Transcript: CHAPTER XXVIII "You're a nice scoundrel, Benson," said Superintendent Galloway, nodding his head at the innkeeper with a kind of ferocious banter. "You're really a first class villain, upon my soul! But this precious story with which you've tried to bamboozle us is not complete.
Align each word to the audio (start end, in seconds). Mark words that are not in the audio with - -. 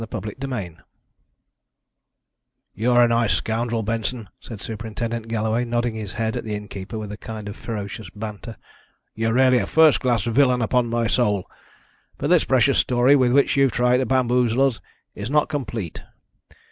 CHAPTER 0.11 0.29
XXVIII 0.35 0.77
"You're 2.73 3.03
a 3.03 3.07
nice 3.07 3.33
scoundrel, 3.35 3.83
Benson," 3.83 4.29
said 4.39 4.59
Superintendent 4.59 5.27
Galloway, 5.27 5.63
nodding 5.63 5.93
his 5.93 6.13
head 6.13 6.35
at 6.35 6.43
the 6.43 6.55
innkeeper 6.55 6.97
with 6.97 7.11
a 7.11 7.17
kind 7.17 7.47
of 7.47 7.55
ferocious 7.55 8.09
banter. 8.15 8.57
"You're 9.13 9.33
really 9.35 9.59
a 9.59 9.67
first 9.67 9.99
class 9.99 10.23
villain, 10.23 10.63
upon 10.63 10.87
my 10.87 11.05
soul! 11.05 11.47
But 12.17 12.31
this 12.31 12.45
precious 12.45 12.79
story 12.79 13.15
with 13.15 13.31
which 13.31 13.55
you've 13.55 13.73
tried 13.73 13.97
to 13.97 14.07
bamboozle 14.07 14.63
us 14.65 14.81
is 15.13 15.29
not 15.29 15.49
complete. 15.49 16.01